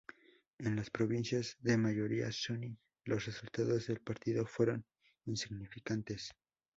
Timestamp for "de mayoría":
1.59-2.31